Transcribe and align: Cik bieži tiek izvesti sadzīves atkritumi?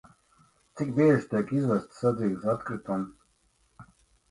Cik 0.79 0.93
bieži 0.99 1.29
tiek 1.35 1.53
izvesti 1.59 1.99
sadzīves 1.99 2.51
atkritumi? 2.57 3.89